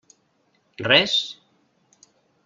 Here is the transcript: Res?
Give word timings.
Res? 0.89 1.13